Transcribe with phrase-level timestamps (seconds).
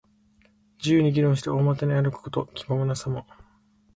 [0.79, 2.47] 自由に議論して、大股に歩くこと。
[2.55, 3.23] 気ままなさま。